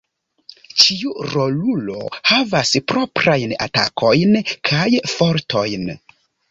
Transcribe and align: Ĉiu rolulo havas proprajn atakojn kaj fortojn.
Ĉiu 0.83 1.11
rolulo 1.33 1.99
havas 2.31 2.73
proprajn 2.93 3.55
atakojn 3.69 4.37
kaj 4.73 4.87
fortojn. 5.17 5.91